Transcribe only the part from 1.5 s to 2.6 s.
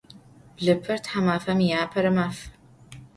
yiapere maf.